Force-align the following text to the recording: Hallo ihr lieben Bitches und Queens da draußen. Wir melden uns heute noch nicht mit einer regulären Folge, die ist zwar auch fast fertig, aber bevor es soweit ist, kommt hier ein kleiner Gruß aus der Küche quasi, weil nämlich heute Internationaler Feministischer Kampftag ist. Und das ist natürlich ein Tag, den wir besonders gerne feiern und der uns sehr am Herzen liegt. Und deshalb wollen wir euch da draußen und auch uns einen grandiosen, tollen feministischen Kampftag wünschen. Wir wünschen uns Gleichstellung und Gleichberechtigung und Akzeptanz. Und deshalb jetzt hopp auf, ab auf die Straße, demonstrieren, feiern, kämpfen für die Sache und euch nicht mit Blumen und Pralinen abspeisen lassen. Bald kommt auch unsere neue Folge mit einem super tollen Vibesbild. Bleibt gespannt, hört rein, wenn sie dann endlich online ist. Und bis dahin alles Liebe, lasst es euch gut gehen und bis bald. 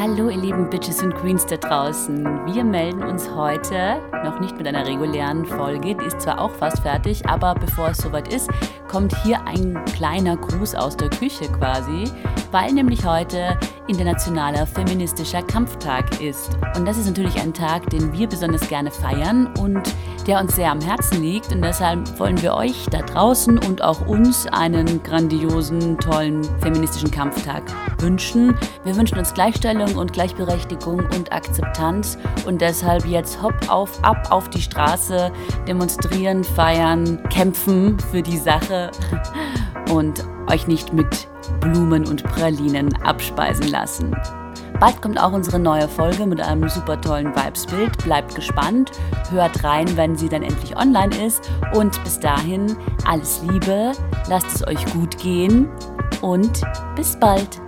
Hallo 0.00 0.28
ihr 0.28 0.36
lieben 0.36 0.70
Bitches 0.70 1.02
und 1.02 1.12
Queens 1.16 1.44
da 1.44 1.56
draußen. 1.56 2.24
Wir 2.46 2.62
melden 2.62 3.02
uns 3.02 3.28
heute 3.34 4.00
noch 4.22 4.38
nicht 4.38 4.56
mit 4.56 4.64
einer 4.68 4.86
regulären 4.86 5.44
Folge, 5.44 5.96
die 5.96 6.04
ist 6.04 6.20
zwar 6.20 6.40
auch 6.40 6.52
fast 6.52 6.82
fertig, 6.82 7.26
aber 7.28 7.56
bevor 7.56 7.88
es 7.88 7.98
soweit 7.98 8.32
ist, 8.32 8.48
kommt 8.86 9.12
hier 9.24 9.44
ein 9.44 9.84
kleiner 9.86 10.36
Gruß 10.36 10.76
aus 10.76 10.96
der 10.96 11.10
Küche 11.10 11.50
quasi, 11.50 12.04
weil 12.52 12.74
nämlich 12.74 13.04
heute 13.04 13.58
Internationaler 13.88 14.66
Feministischer 14.66 15.42
Kampftag 15.42 16.20
ist. 16.20 16.56
Und 16.76 16.86
das 16.86 16.98
ist 16.98 17.06
natürlich 17.06 17.40
ein 17.40 17.54
Tag, 17.54 17.88
den 17.90 18.12
wir 18.12 18.28
besonders 18.28 18.68
gerne 18.68 18.90
feiern 18.90 19.52
und 19.58 19.82
der 20.26 20.40
uns 20.40 20.54
sehr 20.56 20.70
am 20.70 20.80
Herzen 20.80 21.22
liegt. 21.22 21.52
Und 21.52 21.62
deshalb 21.62 22.18
wollen 22.20 22.40
wir 22.42 22.54
euch 22.54 22.86
da 22.90 23.00
draußen 23.00 23.58
und 23.58 23.82
auch 23.82 24.06
uns 24.06 24.46
einen 24.46 25.02
grandiosen, 25.02 25.98
tollen 25.98 26.44
feministischen 26.60 27.10
Kampftag 27.10 27.62
wünschen. 27.98 28.54
Wir 28.84 28.94
wünschen 28.94 29.18
uns 29.18 29.32
Gleichstellung 29.32 29.96
und 29.96 30.12
Gleichberechtigung 30.12 31.00
und 31.16 31.32
Akzeptanz. 31.32 32.18
Und 32.46 32.60
deshalb 32.60 33.06
jetzt 33.06 33.42
hopp 33.42 33.54
auf, 33.68 34.04
ab 34.04 34.28
auf 34.30 34.50
die 34.50 34.60
Straße, 34.60 35.32
demonstrieren, 35.66 36.44
feiern, 36.44 37.22
kämpfen 37.30 37.98
für 37.98 38.20
die 38.20 38.36
Sache 38.36 38.90
und 39.90 40.22
euch 40.50 40.66
nicht 40.66 40.92
mit 40.92 41.28
Blumen 41.60 42.06
und 42.06 42.24
Pralinen 42.24 42.94
abspeisen 43.02 43.68
lassen. 43.68 44.16
Bald 44.80 45.02
kommt 45.02 45.20
auch 45.20 45.32
unsere 45.32 45.58
neue 45.58 45.88
Folge 45.88 46.24
mit 46.24 46.40
einem 46.40 46.68
super 46.68 47.00
tollen 47.00 47.34
Vibesbild. 47.34 47.98
Bleibt 48.04 48.34
gespannt, 48.34 48.92
hört 49.30 49.64
rein, 49.64 49.96
wenn 49.96 50.16
sie 50.16 50.28
dann 50.28 50.42
endlich 50.42 50.76
online 50.76 51.14
ist. 51.26 51.50
Und 51.74 52.02
bis 52.04 52.20
dahin 52.20 52.76
alles 53.04 53.42
Liebe, 53.50 53.92
lasst 54.28 54.54
es 54.54 54.66
euch 54.66 54.84
gut 54.92 55.18
gehen 55.18 55.68
und 56.22 56.62
bis 56.94 57.18
bald. 57.18 57.60